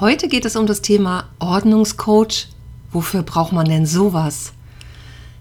[0.00, 2.46] Heute geht es um das Thema Ordnungscoach.
[2.92, 4.52] Wofür braucht man denn sowas?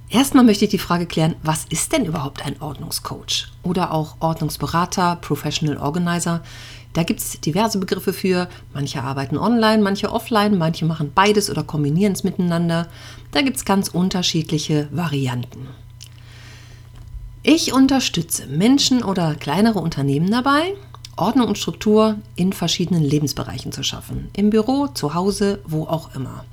[0.10, 3.52] Erstmal möchte ich die Frage klären, was ist denn überhaupt ein Ordnungscoach?
[3.62, 6.42] Oder auch Ordnungsberater, Professional Organizer.
[6.94, 8.50] Da gibt es diverse Begriffe für.
[8.74, 12.88] Manche arbeiten online, manche offline, manche machen beides oder kombinieren es miteinander.
[13.32, 15.68] Da gibt es ganz unterschiedliche Varianten.
[17.44, 20.74] Ich unterstütze Menschen oder kleinere Unternehmen dabei,
[21.18, 24.30] Ordnung und Struktur in verschiedenen Lebensbereichen zu schaffen.
[24.36, 26.46] Im Büro, zu Hause, wo auch immer.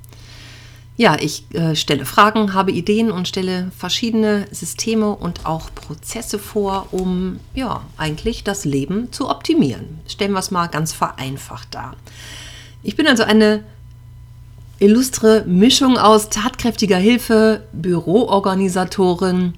[0.97, 6.87] Ja, ich äh, stelle Fragen, habe Ideen und stelle verschiedene Systeme und auch Prozesse vor,
[6.91, 9.99] um ja, eigentlich das Leben zu optimieren.
[10.07, 11.95] Stellen wir es mal ganz vereinfacht dar.
[12.81, 13.63] Ich bin also eine
[14.79, 19.53] illustre Mischung aus tatkräftiger Hilfe, Büroorganisatorin,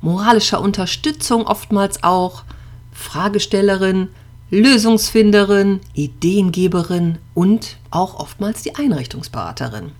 [0.00, 2.44] moralischer Unterstützung oftmals auch,
[2.92, 4.08] Fragestellerin,
[4.50, 9.92] Lösungsfinderin, Ideengeberin und auch oftmals die Einrichtungsberaterin.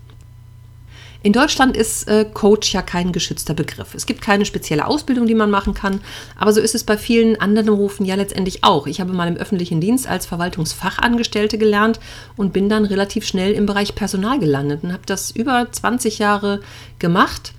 [1.23, 3.93] In Deutschland ist äh, Coach ja kein geschützter Begriff.
[3.93, 6.01] Es gibt keine spezielle Ausbildung, die man machen kann,
[6.35, 8.87] aber so ist es bei vielen anderen Berufen ja letztendlich auch.
[8.87, 11.99] Ich habe mal im öffentlichen Dienst als Verwaltungsfachangestellte gelernt
[12.37, 16.61] und bin dann relativ schnell im Bereich Personal gelandet und habe das über 20 Jahre
[16.97, 17.53] gemacht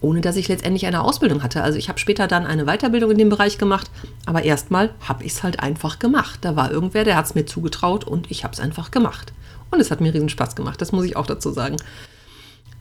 [0.00, 1.62] ohne dass ich letztendlich eine Ausbildung hatte.
[1.62, 3.90] Also ich habe später dann eine Weiterbildung in dem Bereich gemacht,
[4.26, 6.38] aber erstmal habe ich es halt einfach gemacht.
[6.42, 9.32] Da war irgendwer, der hat es mir zugetraut und ich habe es einfach gemacht.
[9.70, 11.76] Und es hat mir riesen Spaß gemacht, das muss ich auch dazu sagen.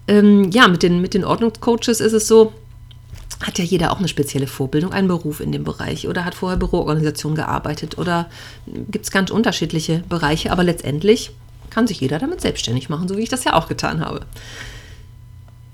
[0.08, 2.54] Ähm, ja, mit den, mit den Ordnungscoaches ist es so,
[3.46, 6.58] hat ja jeder auch eine spezielle Vorbildung, einen Beruf in dem Bereich oder hat vorher
[6.58, 8.30] Büroorganisation gearbeitet oder
[8.66, 11.32] gibt es ganz unterschiedliche Bereiche, aber letztendlich
[11.70, 14.22] kann sich jeder damit selbstständig machen, so wie ich das ja auch getan habe.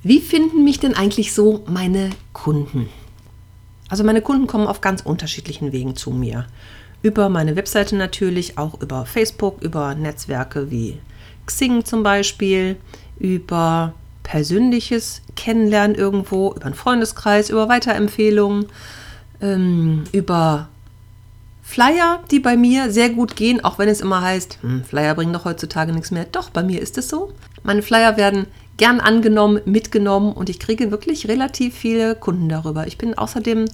[0.03, 2.89] Wie finden mich denn eigentlich so meine Kunden?
[3.87, 6.45] Also meine Kunden kommen auf ganz unterschiedlichen Wegen zu mir.
[7.01, 10.99] Über meine Webseite natürlich, auch über Facebook, über Netzwerke wie
[11.45, 12.75] Xing zum Beispiel,
[13.17, 13.93] über
[14.23, 18.65] persönliches Kennenlernen irgendwo, über einen Freundeskreis, über Weiterempfehlungen,
[19.41, 20.67] ähm, über
[21.61, 25.33] Flyer, die bei mir sehr gut gehen, auch wenn es immer heißt, hm, Flyer bringen
[25.33, 26.25] doch heutzutage nichts mehr.
[26.25, 27.31] Doch, bei mir ist es so.
[27.63, 28.47] Meine Flyer werden
[28.77, 32.87] gern angenommen, mitgenommen und ich kriege wirklich relativ viele Kunden darüber.
[32.87, 33.65] Ich bin außerdem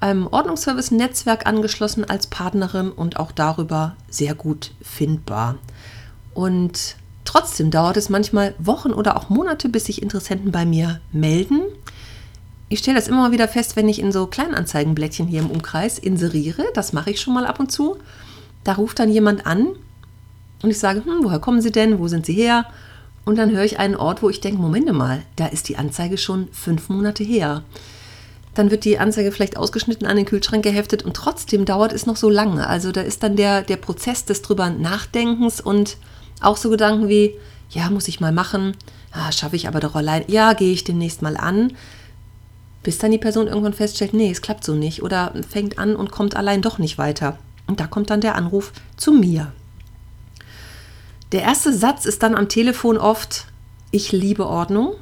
[0.00, 5.56] einem Ordnungsservice-Netzwerk angeschlossen als Partnerin und auch darüber sehr gut findbar.
[6.34, 11.62] Und trotzdem dauert es manchmal Wochen oder auch Monate, bis sich Interessenten bei mir melden.
[12.68, 15.98] Ich stelle das immer mal wieder fest, wenn ich in so Kleinanzeigenblättchen hier im Umkreis
[15.98, 16.64] inseriere.
[16.74, 17.96] Das mache ich schon mal ab und zu.
[18.62, 19.68] Da ruft dann jemand an
[20.62, 21.98] und ich sage, hm, woher kommen Sie denn?
[21.98, 22.66] Wo sind Sie her?
[23.28, 26.16] Und dann höre ich einen Ort, wo ich denke, Moment mal, da ist die Anzeige
[26.16, 27.62] schon fünf Monate her.
[28.54, 32.16] Dann wird die Anzeige vielleicht ausgeschnitten an den Kühlschrank geheftet und trotzdem dauert es noch
[32.16, 32.66] so lange.
[32.66, 35.98] Also da ist dann der, der Prozess des drüber Nachdenkens und
[36.40, 37.34] auch so Gedanken wie,
[37.68, 38.74] ja, muss ich mal machen,
[39.12, 41.74] ah, schaffe ich aber doch allein, ja, gehe ich demnächst mal an,
[42.82, 46.10] bis dann die Person irgendwann feststellt, nee, es klappt so nicht oder fängt an und
[46.10, 47.36] kommt allein doch nicht weiter.
[47.66, 49.52] Und da kommt dann der Anruf zu mir.
[51.32, 53.46] Der erste Satz ist dann am Telefon oft,
[53.90, 54.94] ich liebe Ordnung.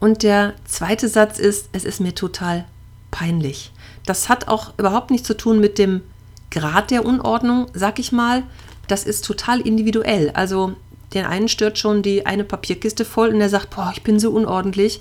[0.00, 2.64] Und der zweite Satz ist, es ist mir total
[3.10, 3.72] peinlich.
[4.04, 6.02] Das hat auch überhaupt nichts zu tun mit dem
[6.50, 8.42] Grad der Unordnung, sag ich mal.
[8.88, 10.30] Das ist total individuell.
[10.30, 10.74] Also
[11.14, 14.30] den einen stört schon die eine Papierkiste voll und der sagt, boah, ich bin so
[14.30, 15.00] unordentlich.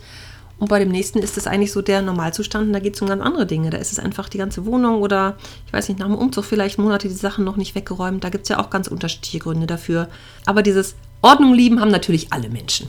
[0.58, 3.10] Und bei dem nächsten ist es eigentlich so der Normalzustand und da geht es um
[3.10, 3.70] ganz andere Dinge.
[3.72, 5.36] Da ist es einfach die ganze Wohnung oder
[5.68, 8.24] ich weiß nicht, nach dem Umzug vielleicht Monate die Sachen noch nicht weggeräumt.
[8.24, 10.08] Da gibt es ja auch ganz unterschiedliche Gründe dafür.
[10.46, 12.88] Aber dieses Ordnung lieben haben natürlich alle Menschen.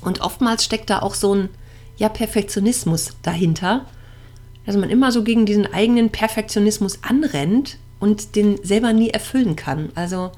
[0.00, 1.48] Und oftmals steckt da auch so ein
[1.96, 3.86] ja, Perfektionismus dahinter,
[4.66, 9.90] dass man immer so gegen diesen eigenen Perfektionismus anrennt und den selber nie erfüllen kann.
[9.94, 10.30] Also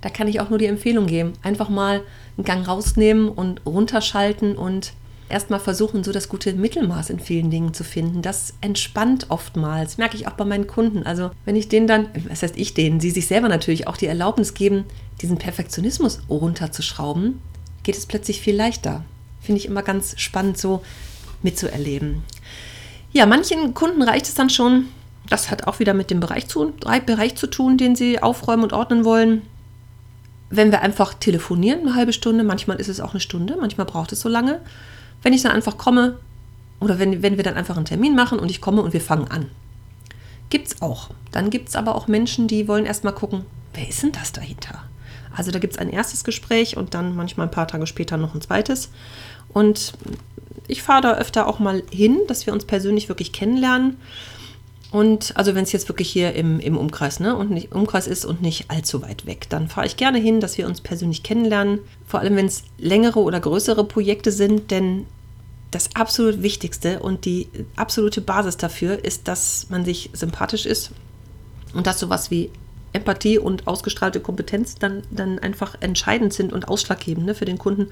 [0.00, 2.02] da kann ich auch nur die Empfehlung geben, einfach mal
[2.36, 4.92] einen Gang rausnehmen und runterschalten und
[5.28, 8.22] erstmal versuchen, so das gute Mittelmaß in vielen Dingen zu finden.
[8.22, 11.02] Das entspannt oftmals, merke ich auch bei meinen Kunden.
[11.02, 14.06] Also wenn ich denen dann, was heißt ich denen, sie sich selber natürlich auch die
[14.06, 14.84] Erlaubnis geben,
[15.20, 17.40] diesen Perfektionismus runterzuschrauben,
[17.82, 19.04] geht es plötzlich viel leichter.
[19.40, 20.82] Finde ich immer ganz spannend so
[21.42, 22.22] mitzuerleben.
[23.12, 24.86] Ja, manchen Kunden reicht es dann schon.
[25.28, 26.72] Das hat auch wieder mit dem Bereich zu,
[27.06, 29.42] Bereich zu tun, den sie aufräumen und ordnen wollen.
[30.50, 34.12] Wenn wir einfach telefonieren, eine halbe Stunde, manchmal ist es auch eine Stunde, manchmal braucht
[34.12, 34.60] es so lange.
[35.22, 36.18] Wenn ich dann einfach komme
[36.80, 39.28] oder wenn, wenn wir dann einfach einen Termin machen und ich komme und wir fangen
[39.28, 39.50] an.
[40.50, 41.10] Gibt es auch.
[41.32, 43.44] Dann gibt es aber auch Menschen, die wollen erstmal gucken,
[43.74, 44.82] wer ist denn das dahinter?
[45.36, 48.34] Also da gibt es ein erstes Gespräch und dann manchmal ein paar Tage später noch
[48.34, 48.90] ein zweites.
[49.52, 49.92] Und
[50.66, 53.98] ich fahre da öfter auch mal hin, dass wir uns persönlich wirklich kennenlernen.
[54.90, 58.24] Und also wenn es jetzt wirklich hier im, im Umkreis, ne, und nicht Umkreis ist
[58.24, 61.80] und nicht allzu weit weg, dann fahre ich gerne hin, dass wir uns persönlich kennenlernen.
[62.06, 65.06] Vor allem, wenn es längere oder größere Projekte sind, denn
[65.70, 70.92] das absolut Wichtigste und die absolute Basis dafür ist, dass man sich sympathisch ist
[71.74, 72.50] und dass sowas wie
[72.94, 77.88] Empathie und ausgestrahlte Kompetenz dann, dann einfach entscheidend sind und ausschlaggebend ne, für den Kunden,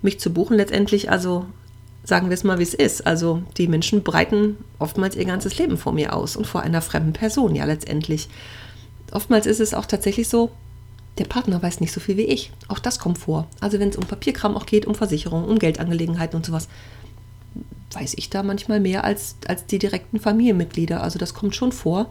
[0.00, 1.10] mich zu buchen letztendlich.
[1.10, 1.44] Also
[2.04, 3.06] sagen wir es mal, wie es ist.
[3.06, 7.12] Also die Menschen breiten oftmals ihr ganzes Leben vor mir aus und vor einer fremden
[7.12, 8.28] Person, ja letztendlich.
[9.12, 10.50] Oftmals ist es auch tatsächlich so,
[11.18, 12.52] der Partner weiß nicht so viel wie ich.
[12.68, 13.46] Auch das kommt vor.
[13.60, 16.68] Also wenn es um Papierkram auch geht, um Versicherungen, um Geldangelegenheiten und sowas,
[17.92, 21.02] weiß ich da manchmal mehr als, als die direkten Familienmitglieder.
[21.02, 22.08] Also das kommt schon vor.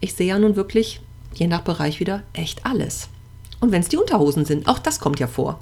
[0.00, 1.00] Ich sehe ja nun wirklich,
[1.34, 3.08] je nach Bereich wieder, echt alles.
[3.60, 5.58] Und wenn es die Unterhosen sind, auch das kommt ja vor.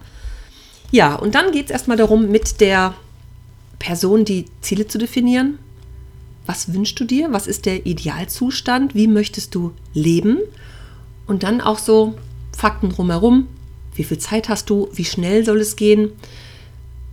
[0.91, 2.94] Ja, und dann geht es erstmal darum, mit der
[3.81, 5.59] Person die Ziele zu definieren.
[6.47, 7.32] Was wünschst du dir?
[7.32, 8.94] Was ist der Idealzustand?
[8.94, 10.38] Wie möchtest du leben?
[11.27, 12.15] Und dann auch so
[12.56, 13.49] Fakten drumherum.
[13.94, 14.88] Wie viel Zeit hast du?
[14.93, 16.12] Wie schnell soll es gehen?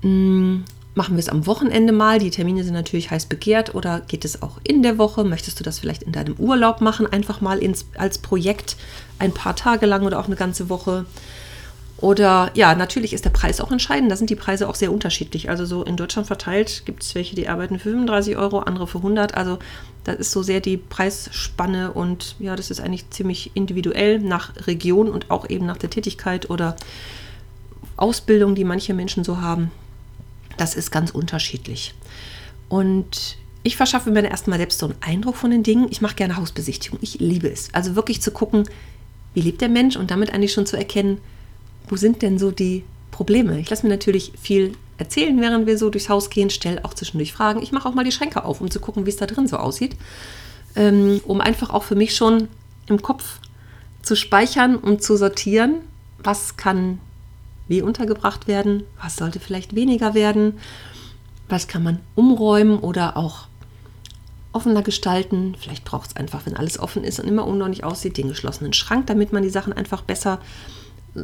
[0.01, 2.19] Hm, machen wir es am Wochenende mal?
[2.19, 3.73] Die Termine sind natürlich heiß begehrt.
[3.75, 5.23] Oder geht es auch in der Woche?
[5.23, 7.07] Möchtest du das vielleicht in deinem Urlaub machen?
[7.07, 8.75] Einfach mal ins, als Projekt
[9.19, 11.05] ein paar Tage lang oder auch eine ganze Woche?
[11.99, 14.11] Oder ja, natürlich ist der Preis auch entscheidend.
[14.11, 15.49] Da sind die Preise auch sehr unterschiedlich.
[15.49, 18.99] Also so in Deutschland verteilt gibt es welche, die arbeiten für 35 Euro, andere für
[18.99, 19.35] 100.
[19.35, 19.57] Also
[20.03, 25.09] das ist so sehr die Preisspanne und ja, das ist eigentlich ziemlich individuell nach Region
[25.09, 26.75] und auch eben nach der Tätigkeit oder
[27.97, 29.71] Ausbildung, die manche Menschen so haben.
[30.57, 31.95] Das ist ganz unterschiedlich.
[32.69, 35.87] Und ich verschaffe mir dann erstmal selbst so einen Eindruck von den Dingen.
[35.89, 36.99] Ich mache gerne Hausbesichtigung.
[37.01, 37.73] Ich liebe es.
[37.73, 38.69] Also wirklich zu gucken,
[39.33, 41.19] wie lebt der Mensch und damit eigentlich schon zu erkennen,
[41.87, 43.59] wo sind denn so die Probleme?
[43.59, 47.33] Ich lasse mir natürlich viel erzählen, während wir so durchs Haus gehen, stelle auch zwischendurch
[47.33, 47.61] Fragen.
[47.61, 49.57] Ich mache auch mal die Schränke auf, um zu gucken, wie es da drin so
[49.57, 49.95] aussieht.
[50.75, 52.47] Ähm, um einfach auch für mich schon
[52.87, 53.39] im Kopf
[54.01, 55.75] zu speichern und zu sortieren,
[56.19, 56.99] was kann
[57.67, 60.59] wie untergebracht werden, was sollte vielleicht weniger werden,
[61.49, 63.47] was kann man umräumen oder auch
[64.53, 65.55] offener gestalten.
[65.59, 69.07] Vielleicht braucht es einfach, wenn alles offen ist und immer unordentlich aussieht, den geschlossenen Schrank,
[69.07, 70.39] damit man die Sachen einfach besser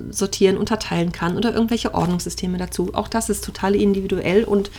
[0.10, 2.94] sortieren, unterteilen kann oder irgendwelche Ordnungssysteme dazu.
[2.94, 4.72] Auch das ist total individuell und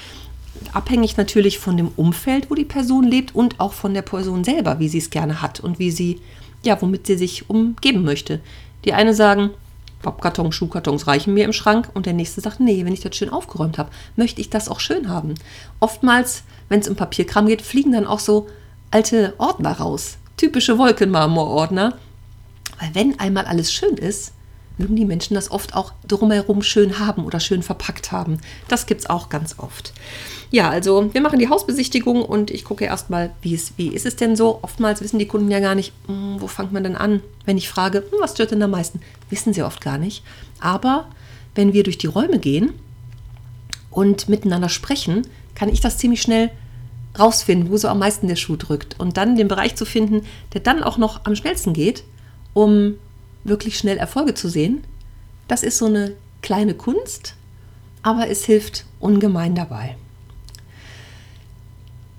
[0.72, 4.78] abhängig natürlich von dem Umfeld, wo die Person lebt und auch von der Person selber,
[4.78, 6.20] wie sie es gerne hat und wie sie,
[6.64, 8.40] ja, womit sie sich umgeben möchte.
[8.84, 9.50] Die eine sagen,
[10.02, 13.30] Pappkartons, Schuhkartons reichen mir im Schrank und der nächste sagt, nee, wenn ich das schön
[13.30, 15.34] aufgeräumt habe, möchte ich das auch schön haben.
[15.80, 18.46] Oftmals, wenn es um Papierkram geht, fliegen dann auch so
[18.90, 20.18] alte Ordner raus.
[20.36, 21.96] Typische Wolkenmarmorordner.
[22.80, 24.32] Weil wenn einmal alles schön ist,
[24.78, 28.38] mögen die Menschen das oft auch drumherum schön haben oder schön verpackt haben.
[28.68, 29.92] Das gibt es auch ganz oft.
[30.50, 34.36] Ja, also wir machen die Hausbesichtigung und ich gucke erstmal, wie, wie ist es denn
[34.36, 34.60] so?
[34.62, 37.22] Oftmals wissen die Kunden ja gar nicht, hm, wo fängt man denn an?
[37.44, 39.00] Wenn ich frage, hm, was stört denn am meisten?
[39.30, 40.22] Wissen sie oft gar nicht.
[40.60, 41.06] Aber
[41.54, 42.72] wenn wir durch die Räume gehen
[43.90, 46.50] und miteinander sprechen, kann ich das ziemlich schnell
[47.18, 48.98] rausfinden, wo so am meisten der Schuh drückt.
[48.98, 50.22] Und dann den Bereich zu finden,
[50.52, 52.04] der dann auch noch am schnellsten geht,
[52.54, 52.94] um
[53.44, 54.84] wirklich schnell Erfolge zu sehen.
[55.48, 57.34] Das ist so eine kleine Kunst,
[58.02, 59.96] aber es hilft ungemein dabei.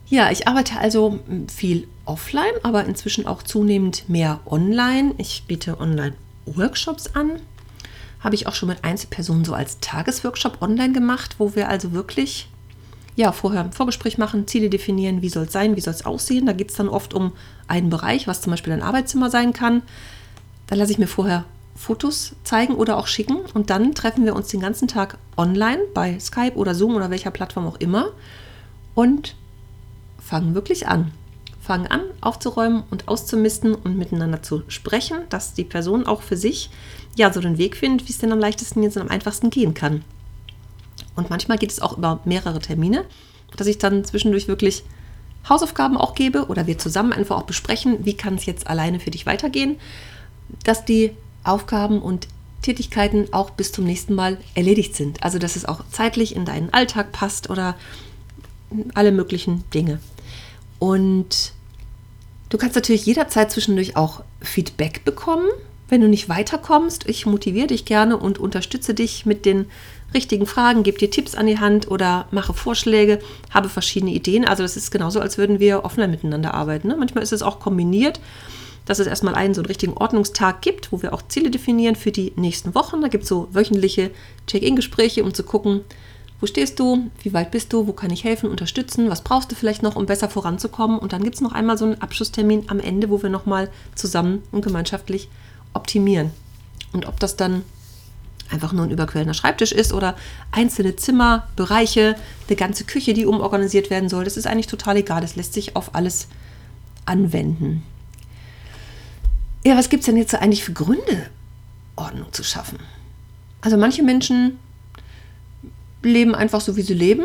[0.08, 1.20] Ja, ich arbeite also
[1.54, 5.16] viel offline, aber inzwischen auch zunehmend mehr online.
[5.18, 7.40] Ich biete Online-Workshops an.
[8.20, 12.48] Habe ich auch schon mit Einzelpersonen so als Tagesworkshop online gemacht, wo wir also wirklich
[13.16, 16.46] ja, vorher ein Vorgespräch machen, Ziele definieren, wie soll es sein, wie soll es aussehen.
[16.46, 17.32] Da geht es dann oft um
[17.68, 19.84] einen Bereich, was zum Beispiel ein Arbeitszimmer sein kann.
[20.68, 21.46] Dann lasse ich mir vorher
[21.76, 26.18] Fotos zeigen oder auch schicken und dann treffen wir uns den ganzen Tag online bei
[26.20, 28.12] Skype oder Zoom oder welcher Plattform auch immer
[28.96, 29.36] und
[30.18, 31.12] fangen wirklich an.
[31.62, 36.70] Fangen an aufzuräumen und auszumisten und miteinander zu sprechen, dass die Person auch für sich
[37.16, 39.74] ja so den Weg findet, wie es denn am leichtesten jetzt und am einfachsten gehen
[39.74, 40.04] kann.
[41.16, 43.06] Und manchmal geht es auch über mehrere Termine,
[43.58, 44.84] dass ich dann zwischendurch wirklich
[45.50, 49.12] Hausaufgaben auch gebe oder wir zusammen einfach auch besprechen, wie kann es jetzt alleine für
[49.12, 49.78] dich weitergehen
[50.64, 51.12] dass die
[51.44, 52.28] Aufgaben und
[52.62, 55.24] Tätigkeiten auch bis zum nächsten Mal erledigt sind.
[55.24, 57.76] Also dass es auch zeitlich in deinen Alltag passt oder
[58.94, 60.00] alle möglichen Dinge.
[60.80, 61.54] Und
[62.50, 65.48] du kannst natürlich jederzeit zwischendurch auch Feedback bekommen,
[65.88, 67.08] wenn du nicht weiterkommst.
[67.08, 69.68] Ich motiviere dich gerne und unterstütze dich mit den
[70.14, 73.20] richtigen Fragen, gebe dir Tipps an die Hand oder mache Vorschläge,
[73.52, 74.46] habe verschiedene Ideen.
[74.46, 76.88] Also das ist genauso, als würden wir offline miteinander arbeiten.
[76.88, 76.96] Ne?
[76.98, 78.20] Manchmal ist es auch kombiniert,
[78.86, 82.12] dass es erstmal einen so einen richtigen Ordnungstag gibt, wo wir auch Ziele definieren für
[82.12, 83.02] die nächsten Wochen.
[83.02, 84.12] Da gibt es so wöchentliche
[84.48, 85.82] Check-in-Gespräche, um zu gucken,
[86.40, 89.56] wo stehst du, wie weit bist du, wo kann ich helfen, unterstützen, was brauchst du
[89.56, 91.00] vielleicht noch, um besser voranzukommen.
[91.00, 94.44] Und dann gibt es noch einmal so einen Abschlusstermin am Ende, wo wir nochmal zusammen
[94.52, 95.30] und gemeinschaftlich
[95.74, 96.32] optimieren.
[96.94, 97.64] Und ob das dann
[98.52, 100.16] einfach nur ein überquellender Schreibtisch ist oder
[100.52, 102.16] einzelne Zimmer, Bereiche,
[102.48, 105.22] eine ganze Küche, die umorganisiert werden soll, das ist eigentlich total egal.
[105.22, 106.28] Das lässt sich auf alles
[107.06, 107.84] anwenden.
[109.66, 111.26] Ja, was gibt es denn jetzt eigentlich für Gründe,
[111.96, 112.78] Ordnung zu schaffen?
[113.62, 114.60] Also manche Menschen
[116.04, 117.24] leben einfach so, wie sie leben,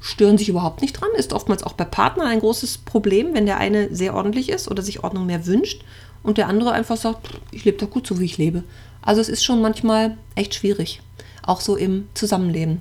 [0.00, 3.58] stören sich überhaupt nicht dran, ist oftmals auch bei Partnern ein großes Problem, wenn der
[3.58, 5.82] eine sehr ordentlich ist oder sich Ordnung mehr wünscht
[6.22, 8.62] und der andere einfach sagt, ich lebe doch gut so, wie ich lebe.
[9.02, 11.02] Also es ist schon manchmal echt schwierig,
[11.42, 12.80] auch so im Zusammenleben.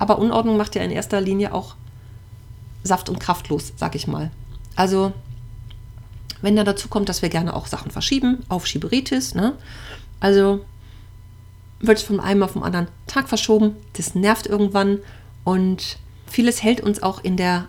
[0.00, 1.76] Aber Unordnung macht ja in erster Linie auch
[2.82, 4.32] saft- und kraftlos, sag ich mal.
[4.74, 5.12] Also
[6.42, 9.54] wenn da dazu kommt, dass wir gerne auch Sachen verschieben, auf Schieberitis, ne?
[10.20, 10.64] Also
[11.80, 14.98] wird es von einem auf den anderen Tag verschoben, das nervt irgendwann
[15.44, 17.66] und vieles hält uns auch in der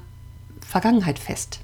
[0.62, 1.60] Vergangenheit fest.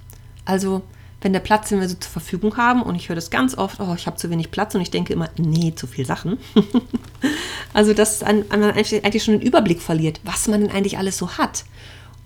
[0.45, 0.83] Also
[1.21, 3.79] wenn der Platz, den wir so zur Verfügung haben, und ich höre das ganz oft,
[3.79, 6.37] oh, ich habe zu wenig Platz und ich denke immer, nee, zu viel Sachen.
[7.73, 11.65] also, dass man eigentlich schon den Überblick verliert, was man denn eigentlich alles so hat.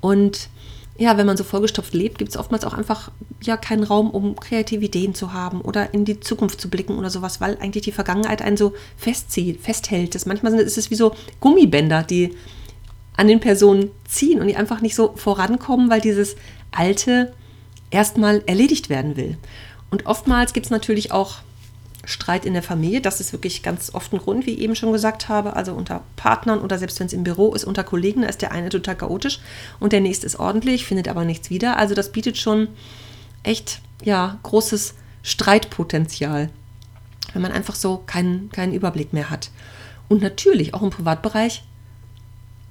[0.01, 0.49] Und
[0.99, 3.09] ja, wenn man so vollgestopft lebt, gibt es oftmals auch einfach
[3.41, 7.09] ja keinen Raum, um kreative Ideen zu haben oder in die Zukunft zu blicken oder
[7.09, 10.13] sowas, weil eigentlich die Vergangenheit einen so festzieht, festhält.
[10.13, 12.35] Das manchmal ist es wie so Gummibänder, die
[13.15, 16.35] an den Personen ziehen und die einfach nicht so vorankommen, weil dieses
[16.71, 17.31] alte
[17.91, 19.37] erstmal erledigt werden will.
[19.91, 21.37] Und oftmals gibt es natürlich auch
[22.09, 23.01] Streit in der Familie.
[23.01, 25.55] Das ist wirklich ganz oft ein Grund, wie ich eben schon gesagt habe.
[25.55, 28.51] Also unter Partnern oder selbst wenn es im Büro ist, unter Kollegen, da ist der
[28.51, 29.39] eine total chaotisch
[29.79, 31.77] und der nächste ist ordentlich, findet aber nichts wieder.
[31.77, 32.67] Also das bietet schon
[33.43, 36.49] echt ja, großes Streitpotenzial,
[37.33, 39.51] wenn man einfach so keinen, keinen Überblick mehr hat.
[40.07, 41.63] Und natürlich auch im Privatbereich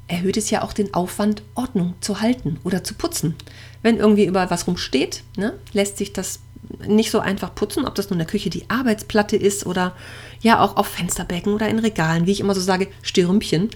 [0.08, 3.36] erhöht es ja auch den Aufwand, Ordnung zu halten oder zu putzen.
[3.82, 6.40] Wenn irgendwie überall was rumsteht, ne, lässt sich das
[6.86, 9.94] nicht so einfach putzen, ob das nun in der Küche die Arbeitsplatte ist oder
[10.40, 13.70] ja auch auf Fensterbecken oder in Regalen, wie ich immer so sage, Stürmchen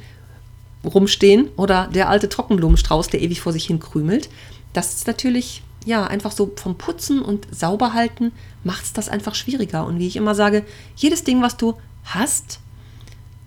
[0.85, 4.29] rumstehen oder der alte Trockenblumenstrauß, der ewig vor sich hin krümelt.
[4.73, 8.33] Das ist natürlich ja einfach so vom Putzen und Sauberhalten
[8.65, 9.87] macht es das einfach schwieriger.
[9.87, 10.65] Und wie ich immer sage,
[10.97, 12.61] jedes Ding, was du hast,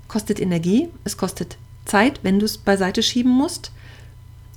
[0.08, 3.72] kostet Energie, es kostet Zeit, wenn du es beiseite schieben musst.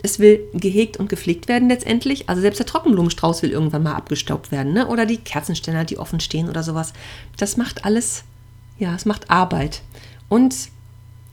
[0.00, 2.28] Es will gehegt und gepflegt werden letztendlich.
[2.28, 4.72] Also selbst der Trockenblumenstrauß will irgendwann mal abgestaubt werden.
[4.72, 4.86] Ne?
[4.86, 6.92] Oder die Kerzenständer, die offen stehen oder sowas.
[7.36, 8.22] Das macht alles,
[8.78, 9.82] ja, es macht Arbeit.
[10.28, 10.54] Und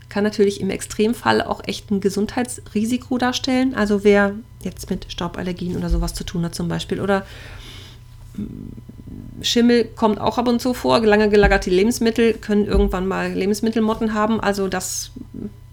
[0.10, 3.76] kann natürlich im Extremfall auch echt ein Gesundheitsrisiko darstellen.
[3.76, 7.02] Also wer jetzt mit Stauballergien oder sowas zu tun hat zum Beispiel.
[7.02, 7.26] Oder
[9.42, 11.00] Schimmel kommt auch ab und zu vor.
[11.00, 14.40] Lange gelagerte Lebensmittel können irgendwann mal Lebensmittelmotten haben.
[14.40, 15.12] Also das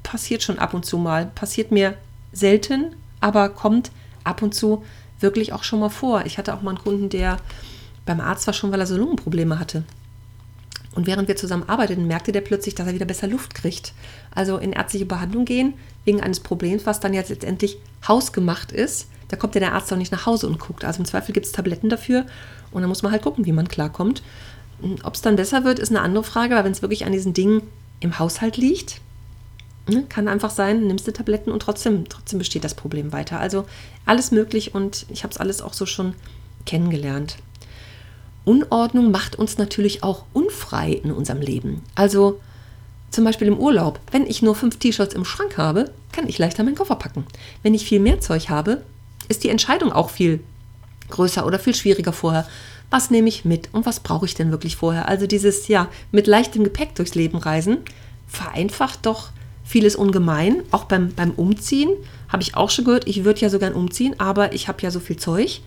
[0.03, 1.31] passiert schon ab und zu mal.
[1.35, 1.95] Passiert mir
[2.33, 3.91] selten, aber kommt
[4.25, 4.85] ab und zu
[5.21, 6.25] wirklich auch schon mal vor.
[6.27, 7.37] Ich hatte auch mal einen Kunden, der
[8.05, 9.85] beim Arzt war schon, weil er so Lungenprobleme hatte.
[10.95, 13.95] Und während wir zusammen arbeiteten, merkte der plötzlich, dass er wieder besser Luft kriegt.
[14.35, 15.75] Also in ärztliche Behandlung gehen,
[16.05, 19.09] wegen eines Problems, was dann jetzt letztendlich hausgemacht ist.
[19.29, 20.85] Da kommt ja der Arzt auch nicht nach Hause und guckt.
[20.85, 22.27] Also im Zweifel gibt es Tabletten dafür
[22.71, 24.23] und dann muss man halt gucken, wie man klarkommt.
[25.05, 27.33] Ob es dann besser wird, ist eine andere Frage, weil wenn es wirklich an diesen
[27.33, 27.63] Dingen
[28.01, 29.01] im Haushalt liegt?
[30.09, 33.41] Kann einfach sein, nimmst du Tabletten und trotzdem, trotzdem besteht das Problem weiter.
[33.41, 33.67] Also
[34.07, 36.15] alles möglich und ich habe es alles auch so schon
[36.67, 37.37] kennengelernt.
[38.45, 41.83] Unordnung macht uns natürlich auch unfrei in unserem Leben.
[41.95, 42.41] Also
[43.11, 44.01] zum Beispiel im Urlaub.
[44.11, 47.27] Wenn ich nur fünf T-Shirts im Schrank habe, kann ich leichter meinen Koffer packen.
[47.63, 48.83] Wenn ich viel mehr Zeug habe,
[49.29, 50.41] ist die Entscheidung auch viel
[51.11, 52.47] größer oder viel schwieriger vorher.
[52.91, 55.09] Was nehme ich mit und was brauche ich denn wirklich vorher?
[55.09, 57.79] Also dieses, ja, mit leichtem Gepäck durchs Leben reisen,
[58.27, 59.31] vereinfacht doch
[59.73, 60.63] vieles ungemein.
[60.71, 61.89] Auch beim, beim Umziehen
[62.29, 64.91] habe ich auch schon gehört, ich würde ja so gern umziehen, aber ich habe ja
[64.91, 65.63] so viel Zeug.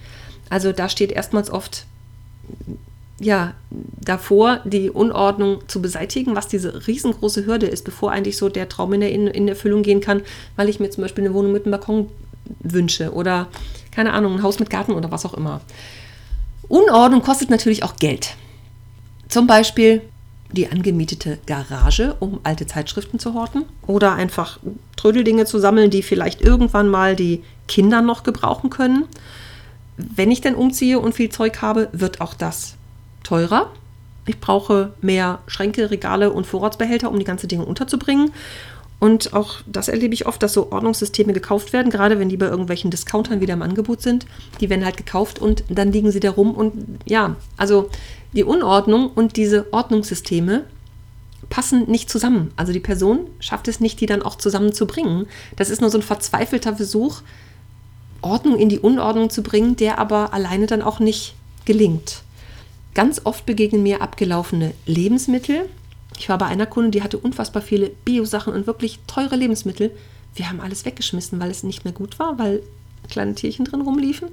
[0.47, 1.87] Also da steht erstmals oft
[3.19, 8.69] ja davor, die Unordnung zu beseitigen, was diese riesengroße Hürde ist, bevor eigentlich so der
[8.69, 10.21] Traum in, der, in, Erfüllung gehen kann,
[10.55, 12.09] weil ich mir zum Beispiel eine Wohnung mit einem Balkon
[12.59, 13.47] wünsche oder
[13.89, 15.61] keine Ahnung, ein Haus mit Garten oder was auch immer.
[16.67, 18.35] Unordnung kostet natürlich auch Geld.
[19.29, 20.01] Zum Beispiel
[20.51, 24.59] die angemietete Garage, um alte Zeitschriften zu horten oder einfach
[24.95, 29.05] Trödeldinge zu sammeln, die vielleicht irgendwann mal die Kinder noch gebrauchen können.
[29.97, 32.75] wenn ich denn umziehe und viel Zeug habe, wird auch das
[33.23, 33.71] teurer.
[34.25, 38.31] Ich brauche mehr Schränke, Regale und Vorratsbehälter, um die ganzen Dinge unterzubringen.
[38.99, 42.47] Und auch das erlebe ich oft, dass so Ordnungssysteme gekauft werden, gerade wenn die bei
[42.47, 44.25] irgendwelchen Discountern wieder im Angebot sind.
[44.61, 46.53] Die werden halt gekauft und dann liegen sie da rum.
[46.55, 47.89] Und ja, also
[48.33, 50.63] die Unordnung und diese Ordnungssysteme
[51.49, 52.51] passen nicht zusammen.
[52.55, 55.27] Also die Person schafft es nicht, die dann auch zusammenzubringen.
[55.55, 57.21] Das ist nur so ein verzweifelter Versuch,
[58.21, 61.35] Ordnung in die Unordnung zu bringen, der aber alleine dann auch nicht
[61.65, 62.23] gelingt.
[62.93, 65.69] Ganz oft begegnen mir abgelaufene Lebensmittel.
[66.17, 69.91] Ich war bei einer Kundin, die hatte unfassbar viele Bio-Sachen und wirklich teure Lebensmittel.
[70.33, 72.61] Wir haben alles weggeschmissen, weil es nicht mehr gut war, weil
[73.09, 74.29] kleine Tierchen drin rumliefen.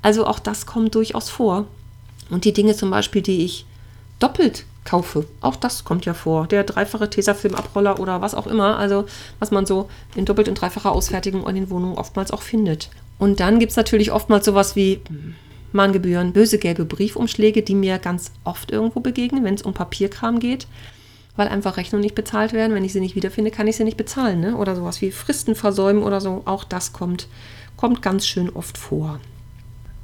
[0.00, 1.66] Also auch das kommt durchaus vor.
[2.30, 3.66] Und die Dinge zum Beispiel, die ich
[4.18, 6.46] doppelt kaufe, auch das kommt ja vor.
[6.46, 9.06] Der dreifache Tesafilm-Abroller oder was auch immer, also
[9.38, 12.90] was man so in doppelt und dreifacher Ausfertigung in den Wohnungen oftmals auch findet.
[13.18, 15.00] Und dann gibt es natürlich oftmals sowas wie
[15.72, 20.66] Mahngebühren, böse gelbe Briefumschläge, die mir ganz oft irgendwo begegnen, wenn es um Papierkram geht,
[21.36, 22.74] weil einfach Rechnungen nicht bezahlt werden.
[22.74, 24.40] Wenn ich sie nicht wiederfinde, kann ich sie nicht bezahlen.
[24.40, 24.56] Ne?
[24.56, 26.42] Oder sowas wie Fristen versäumen oder so.
[26.44, 27.28] Auch das kommt,
[27.76, 29.20] kommt ganz schön oft vor.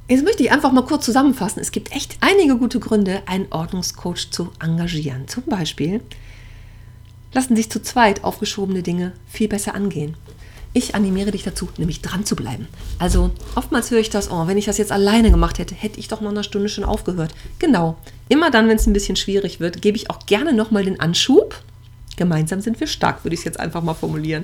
[0.07, 1.59] Jetzt möchte ich einfach mal kurz zusammenfassen.
[1.59, 5.27] Es gibt echt einige gute Gründe, einen Ordnungscoach zu engagieren.
[5.27, 6.01] Zum Beispiel
[7.31, 10.15] lassen sich zu zweit aufgeschobene Dinge viel besser angehen.
[10.71, 12.67] Ich animiere dich dazu, nämlich dran zu bleiben.
[12.99, 16.07] Also oftmals höre ich das, oh, wenn ich das jetzt alleine gemacht hätte, hätte ich
[16.07, 17.33] doch nach einer Stunde schon aufgehört.
[17.57, 17.97] Genau.
[18.27, 21.55] Immer dann, wenn es ein bisschen schwierig wird, gebe ich auch gerne nochmal den Anschub.
[22.17, 24.43] Gemeinsam sind wir stark, würde ich es jetzt einfach mal formulieren.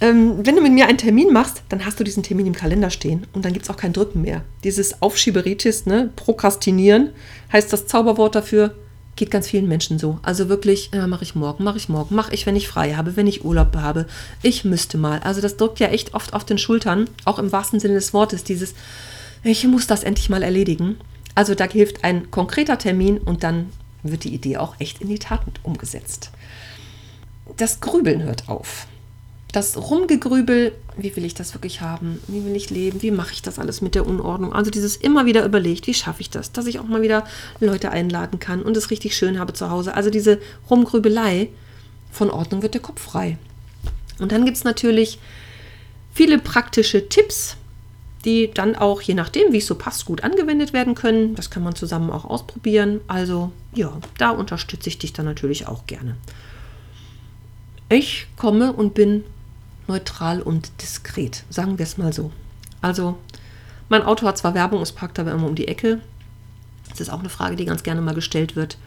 [0.00, 2.90] Ähm, wenn du mit mir einen Termin machst, dann hast du diesen Termin im Kalender
[2.90, 4.42] stehen und dann gibt es auch kein Drücken mehr.
[4.62, 7.10] Dieses Aufschieberitis, ne, Prokrastinieren,
[7.52, 8.76] heißt das Zauberwort dafür,
[9.18, 10.20] Geht ganz vielen Menschen so.
[10.22, 13.16] Also wirklich, ja, mache ich morgen, mache ich morgen, mache ich, wenn ich frei habe,
[13.16, 14.06] wenn ich Urlaub habe.
[14.42, 15.18] Ich müsste mal.
[15.24, 18.44] Also das drückt ja echt oft auf den Schultern, auch im wahrsten Sinne des Wortes,
[18.44, 18.74] dieses,
[19.42, 20.98] ich muss das endlich mal erledigen.
[21.34, 23.70] Also da hilft ein konkreter Termin und dann
[24.04, 26.30] wird die Idee auch echt in die Tat umgesetzt.
[27.56, 28.86] Das Grübeln hört auf
[29.52, 32.20] das Rumgegrübel, wie will ich das wirklich haben?
[32.28, 33.00] Wie will ich leben?
[33.00, 34.52] Wie mache ich das alles mit der Unordnung?
[34.52, 36.52] Also dieses immer wieder überlegt, wie schaffe ich das?
[36.52, 37.24] Dass ich auch mal wieder
[37.60, 39.94] Leute einladen kann und es richtig schön habe zu Hause.
[39.94, 40.38] Also diese
[40.70, 41.48] Rumgrübelei,
[42.10, 43.38] von Ordnung wird der Kopf frei.
[44.18, 45.18] Und dann gibt es natürlich
[46.12, 47.56] viele praktische Tipps,
[48.24, 51.34] die dann auch, je nachdem, wie es so passt, gut angewendet werden können.
[51.36, 53.00] Das kann man zusammen auch ausprobieren.
[53.06, 56.16] Also ja, da unterstütze ich dich dann natürlich auch gerne.
[57.88, 59.24] Ich komme und bin
[59.88, 62.30] neutral und diskret, sagen wir es mal so.
[62.80, 63.18] Also,
[63.88, 66.00] mein Auto hat zwar Werbung, es parkt aber immer um die Ecke.
[66.90, 68.78] Das ist auch eine Frage, die ganz gerne mal gestellt wird.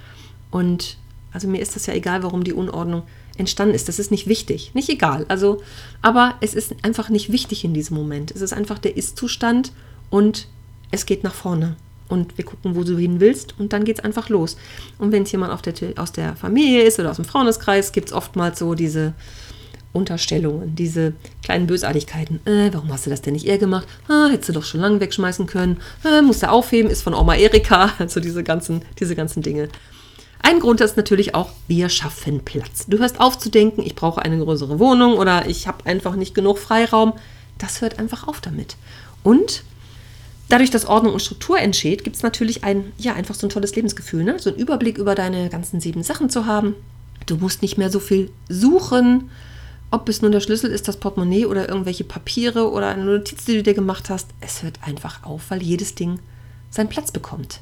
[0.52, 0.98] Und
[1.34, 3.04] also mir ist das ja egal, warum die Unordnung
[3.38, 3.88] entstanden ist.
[3.88, 4.72] Das ist nicht wichtig.
[4.74, 5.26] Nicht egal.
[5.28, 5.62] Also,
[6.02, 8.32] aber es ist einfach nicht wichtig in diesem Moment.
[8.32, 9.72] Es ist einfach der Ist-Zustand
[10.10, 10.48] und
[10.92, 11.76] es geht nach vorne.
[12.10, 14.58] Und wir gucken, wo du hin willst und dann geht es einfach los.
[15.00, 18.14] Und wenn es jemand der, aus der Familie ist oder aus dem Freundeskreis, gibt es
[18.14, 19.14] oftmals so diese
[19.93, 22.39] Unterstellungen, diese kleinen Bösartigkeiten.
[22.45, 23.88] Äh, warum hast du das denn nicht eher gemacht?
[24.08, 25.77] Ah, hättest du doch schon lange wegschmeißen können.
[26.06, 27.93] Äh, musst du aufheben, ist von Oma Erika.
[27.99, 29.69] Also diese ganzen, diese ganzen Dinge.
[30.41, 32.86] Ein Grund ist natürlich auch, wir schaffen Platz.
[32.88, 36.34] Du hörst auf zu denken, ich brauche eine größere Wohnung oder ich habe einfach nicht
[36.34, 37.13] genug Freiraum.
[37.58, 38.75] Das hört einfach auf damit.
[39.23, 39.63] Und
[40.49, 43.75] dadurch, dass Ordnung und Struktur entsteht, gibt es natürlich ein, ja, einfach so ein tolles
[43.75, 44.39] Lebensgefühl, ne?
[44.39, 46.75] so einen Überblick über deine ganzen sieben Sachen zu haben.
[47.27, 49.30] Du musst nicht mehr so viel suchen,
[49.91, 53.58] ob es nun der Schlüssel ist, das Portemonnaie oder irgendwelche Papiere oder eine Notiz, die
[53.58, 56.19] du dir gemacht hast, es hört einfach auf, weil jedes Ding
[56.69, 57.60] seinen Platz bekommt.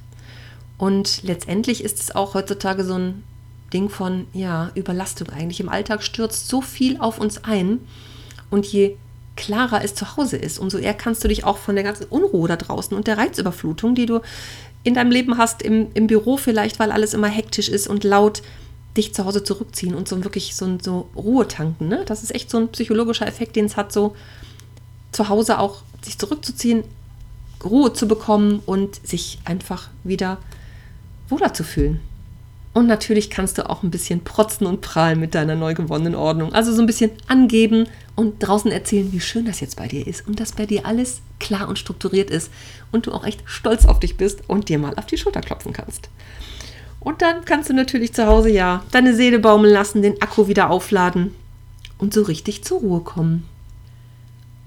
[0.78, 3.24] Und letztendlich ist es auch heutzutage so ein
[3.74, 5.60] Ding von, ja, Überlastung eigentlich.
[5.60, 7.80] Im Alltag stürzt so viel auf uns ein
[8.50, 8.96] und je
[9.36, 12.48] klarer es zu Hause ist, umso eher kannst du dich auch von der ganzen Unruhe
[12.48, 14.22] da draußen und der Reizüberflutung, die du
[14.84, 18.42] in deinem Leben hast, im, im Büro vielleicht, weil alles immer hektisch ist und laut,
[19.00, 21.88] dich zu Hause zurückziehen und so wirklich so, so Ruhe tanken.
[21.88, 22.04] Ne?
[22.06, 24.16] Das ist echt so ein psychologischer Effekt, den es hat, so
[25.12, 26.84] zu Hause auch sich zurückzuziehen,
[27.64, 30.38] Ruhe zu bekommen und sich einfach wieder
[31.30, 32.00] wohler zu fühlen.
[32.74, 36.54] Und natürlich kannst du auch ein bisschen protzen und prahlen mit deiner neu gewonnenen Ordnung.
[36.54, 40.28] Also so ein bisschen angeben und draußen erzählen, wie schön das jetzt bei dir ist
[40.28, 42.52] und dass bei dir alles klar und strukturiert ist
[42.92, 45.74] und du auch echt stolz auf dich bist und dir mal auf die Schulter klopfen
[45.74, 46.10] kannst.
[47.00, 50.70] Und dann kannst du natürlich zu Hause ja deine Seele baumeln lassen, den Akku wieder
[50.70, 51.34] aufladen
[51.98, 53.46] und so richtig zur Ruhe kommen.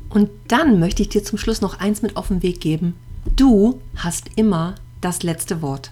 [0.09, 2.95] Und dann möchte ich dir zum Schluss noch eins mit auf den Weg geben.
[3.37, 5.91] Du hast immer das letzte Wort.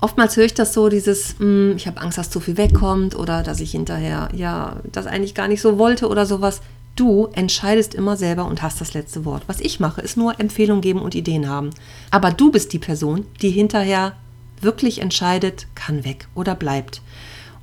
[0.00, 3.60] Oftmals höre ich das so, dieses, ich habe Angst, dass zu viel wegkommt oder dass
[3.60, 6.62] ich hinterher, ja, das eigentlich gar nicht so wollte oder sowas.
[6.96, 9.42] Du entscheidest immer selber und hast das letzte Wort.
[9.46, 11.70] Was ich mache, ist nur Empfehlungen geben und Ideen haben.
[12.10, 14.14] Aber du bist die Person, die hinterher
[14.62, 17.02] wirklich entscheidet, kann weg oder bleibt.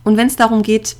[0.04, 0.96] Und wenn es darum geht,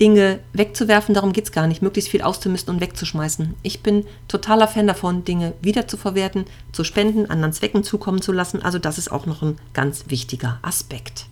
[0.00, 3.54] Dinge wegzuwerfen, darum geht es gar nicht, möglichst viel auszumisten und wegzuschmeißen.
[3.62, 8.62] Ich bin totaler Fan davon, Dinge wiederzuverwerten, zu spenden, anderen Zwecken zukommen zu lassen.
[8.62, 11.26] Also das ist auch noch ein ganz wichtiger Aspekt.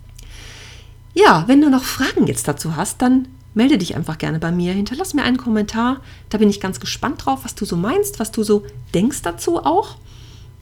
[1.13, 4.73] Ja, wenn du noch Fragen jetzt dazu hast, dann melde dich einfach gerne bei mir,
[4.73, 6.01] hinterlass mir einen Kommentar.
[6.29, 9.57] Da bin ich ganz gespannt drauf, was du so meinst, was du so denkst dazu
[9.57, 9.95] auch.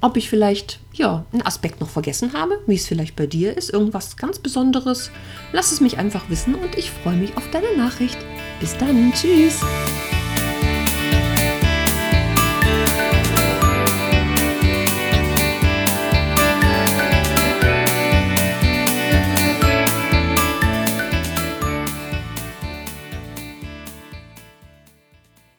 [0.05, 3.71] Ob ich vielleicht ja, einen Aspekt noch vergessen habe, wie es vielleicht bei dir ist,
[3.71, 5.09] irgendwas ganz Besonderes.
[5.51, 8.19] Lass es mich einfach wissen und ich freue mich auf deine Nachricht.
[8.59, 9.61] Bis dann, tschüss.